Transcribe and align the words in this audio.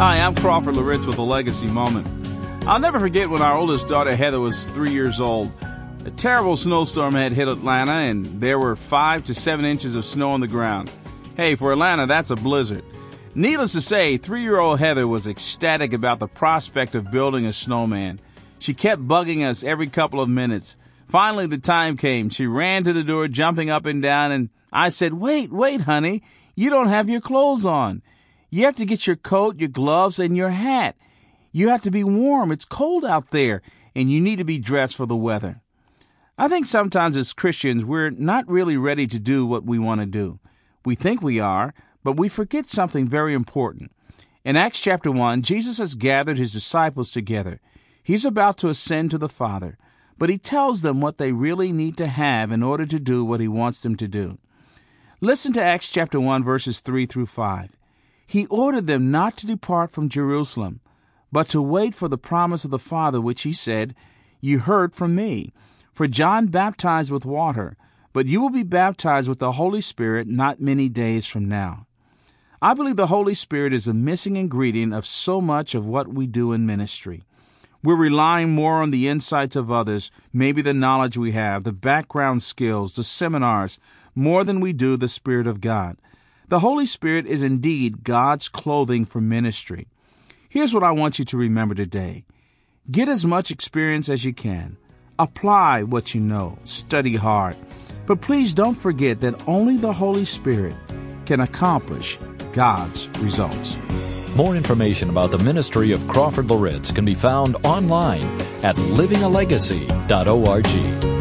Hi, 0.00 0.18
I'm 0.18 0.34
Crawford 0.34 0.76
Loritts 0.76 1.04
with 1.04 1.18
a 1.18 1.22
legacy 1.22 1.66
moment. 1.66 2.06
I'll 2.66 2.78
never 2.78 2.98
forget 2.98 3.28
when 3.28 3.42
our 3.42 3.54
oldest 3.54 3.86
daughter 3.86 4.16
Heather 4.16 4.40
was 4.40 4.64
three 4.68 4.92
years 4.92 5.20
old. 5.20 5.52
A 6.06 6.10
terrible 6.12 6.56
snowstorm 6.56 7.12
had 7.12 7.34
hit 7.34 7.48
Atlanta, 7.48 7.92
and 7.92 8.40
there 8.40 8.58
were 8.58 8.76
five 8.76 9.24
to 9.24 9.34
seven 9.34 9.66
inches 9.66 9.96
of 9.96 10.06
snow 10.06 10.30
on 10.30 10.40
the 10.40 10.48
ground. 10.48 10.90
Hey, 11.36 11.54
for 11.54 11.70
Atlanta, 11.70 12.06
that's 12.06 12.30
a 12.30 12.36
blizzard. 12.36 12.82
Needless 13.34 13.74
to 13.74 13.82
say, 13.82 14.16
three 14.16 14.40
year 14.40 14.58
old 14.58 14.78
Heather 14.78 15.06
was 15.06 15.26
ecstatic 15.26 15.92
about 15.92 16.18
the 16.18 16.28
prospect 16.28 16.94
of 16.94 17.10
building 17.10 17.44
a 17.44 17.52
snowman. 17.52 18.20
She 18.58 18.72
kept 18.72 19.06
bugging 19.06 19.46
us 19.46 19.62
every 19.62 19.88
couple 19.88 20.22
of 20.22 20.30
minutes. 20.30 20.78
Finally, 21.08 21.48
the 21.48 21.58
time 21.58 21.98
came. 21.98 22.30
She 22.30 22.46
ran 22.46 22.84
to 22.84 22.94
the 22.94 23.04
door, 23.04 23.28
jumping 23.28 23.68
up 23.68 23.84
and 23.84 24.00
down, 24.00 24.32
and 24.32 24.48
I 24.72 24.88
said, 24.88 25.12
Wait, 25.12 25.52
wait, 25.52 25.82
honey. 25.82 26.22
You 26.54 26.70
don't 26.70 26.88
have 26.88 27.10
your 27.10 27.20
clothes 27.20 27.66
on. 27.66 28.00
You 28.50 28.64
have 28.64 28.76
to 28.76 28.84
get 28.84 29.06
your 29.06 29.16
coat, 29.16 29.58
your 29.58 29.68
gloves, 29.68 30.18
and 30.18 30.36
your 30.36 30.50
hat. 30.50 30.96
You 31.52 31.68
have 31.68 31.82
to 31.82 31.90
be 31.90 32.04
warm. 32.04 32.50
It's 32.50 32.64
cold 32.64 33.04
out 33.04 33.30
there, 33.30 33.62
and 33.94 34.10
you 34.10 34.20
need 34.20 34.36
to 34.36 34.44
be 34.44 34.58
dressed 34.58 34.96
for 34.96 35.06
the 35.06 35.16
weather. 35.16 35.62
I 36.36 36.48
think 36.48 36.66
sometimes 36.66 37.16
as 37.16 37.32
Christians, 37.32 37.84
we're 37.84 38.10
not 38.10 38.48
really 38.48 38.76
ready 38.76 39.06
to 39.06 39.18
do 39.18 39.46
what 39.46 39.64
we 39.64 39.78
want 39.78 40.00
to 40.00 40.06
do. 40.06 40.40
We 40.84 40.94
think 40.94 41.22
we 41.22 41.38
are, 41.38 41.74
but 42.02 42.16
we 42.16 42.28
forget 42.28 42.66
something 42.66 43.06
very 43.06 43.34
important. 43.34 43.92
In 44.44 44.56
Acts 44.56 44.80
chapter 44.80 45.12
1, 45.12 45.42
Jesus 45.42 45.78
has 45.78 45.94
gathered 45.94 46.38
his 46.38 46.52
disciples 46.52 47.12
together. 47.12 47.60
He's 48.02 48.24
about 48.24 48.56
to 48.58 48.68
ascend 48.68 49.10
to 49.10 49.18
the 49.18 49.28
Father, 49.28 49.76
but 50.18 50.30
he 50.30 50.38
tells 50.38 50.80
them 50.80 51.00
what 51.00 51.18
they 51.18 51.32
really 51.32 51.72
need 51.72 51.96
to 51.98 52.08
have 52.08 52.50
in 52.50 52.62
order 52.62 52.86
to 52.86 52.98
do 52.98 53.24
what 53.24 53.40
he 53.40 53.48
wants 53.48 53.82
them 53.82 53.94
to 53.96 54.08
do. 54.08 54.38
Listen 55.20 55.52
to 55.52 55.62
Acts 55.62 55.90
chapter 55.90 56.18
1, 56.18 56.42
verses 56.42 56.80
3 56.80 57.04
through 57.04 57.26
5. 57.26 57.76
He 58.30 58.46
ordered 58.46 58.86
them 58.86 59.10
not 59.10 59.36
to 59.38 59.46
depart 59.46 59.90
from 59.90 60.08
Jerusalem, 60.08 60.78
but 61.32 61.48
to 61.48 61.60
wait 61.60 61.96
for 61.96 62.06
the 62.06 62.16
promise 62.16 62.64
of 62.64 62.70
the 62.70 62.78
Father, 62.78 63.20
which 63.20 63.42
he 63.42 63.52
said, 63.52 63.92
You 64.40 64.60
heard 64.60 64.94
from 64.94 65.16
me. 65.16 65.52
For 65.92 66.06
John 66.06 66.46
baptized 66.46 67.10
with 67.10 67.24
water, 67.24 67.76
but 68.12 68.26
you 68.26 68.40
will 68.40 68.50
be 68.50 68.62
baptized 68.62 69.28
with 69.28 69.40
the 69.40 69.50
Holy 69.50 69.80
Spirit 69.80 70.28
not 70.28 70.60
many 70.60 70.88
days 70.88 71.26
from 71.26 71.48
now. 71.48 71.88
I 72.62 72.72
believe 72.72 72.94
the 72.94 73.08
Holy 73.08 73.34
Spirit 73.34 73.72
is 73.72 73.88
a 73.88 73.94
missing 73.94 74.36
ingredient 74.36 74.94
of 74.94 75.06
so 75.06 75.40
much 75.40 75.74
of 75.74 75.88
what 75.88 76.06
we 76.06 76.28
do 76.28 76.52
in 76.52 76.64
ministry. 76.64 77.24
We're 77.82 77.96
relying 77.96 78.50
more 78.50 78.80
on 78.80 78.92
the 78.92 79.08
insights 79.08 79.56
of 79.56 79.72
others, 79.72 80.12
maybe 80.32 80.62
the 80.62 80.72
knowledge 80.72 81.16
we 81.16 81.32
have, 81.32 81.64
the 81.64 81.72
background 81.72 82.44
skills, 82.44 82.94
the 82.94 83.02
seminars, 83.02 83.80
more 84.14 84.44
than 84.44 84.60
we 84.60 84.72
do 84.72 84.96
the 84.96 85.08
Spirit 85.08 85.48
of 85.48 85.60
God. 85.60 85.96
The 86.50 86.58
Holy 86.58 86.84
Spirit 86.84 87.24
is 87.26 87.42
indeed 87.44 88.02
God's 88.02 88.48
clothing 88.48 89.04
for 89.04 89.20
ministry. 89.20 89.86
Here's 90.48 90.74
what 90.74 90.82
I 90.82 90.90
want 90.90 91.20
you 91.20 91.24
to 91.26 91.36
remember 91.36 91.76
today 91.76 92.24
get 92.90 93.08
as 93.08 93.24
much 93.24 93.52
experience 93.52 94.08
as 94.08 94.24
you 94.24 94.34
can, 94.34 94.76
apply 95.16 95.84
what 95.84 96.12
you 96.12 96.20
know, 96.20 96.58
study 96.64 97.14
hard. 97.14 97.54
But 98.04 98.20
please 98.20 98.52
don't 98.52 98.74
forget 98.74 99.20
that 99.20 99.46
only 99.46 99.76
the 99.76 99.92
Holy 99.92 100.24
Spirit 100.24 100.74
can 101.24 101.38
accomplish 101.38 102.18
God's 102.52 103.06
results. 103.20 103.76
More 104.34 104.56
information 104.56 105.08
about 105.08 105.30
the 105.30 105.38
ministry 105.38 105.92
of 105.92 106.04
Crawford 106.08 106.50
Loritts 106.50 106.90
can 106.90 107.04
be 107.04 107.14
found 107.14 107.64
online 107.64 108.26
at 108.64 108.74
livingalegacy.org. 108.74 111.19